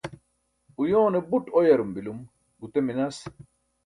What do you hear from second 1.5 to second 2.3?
uyarum bilum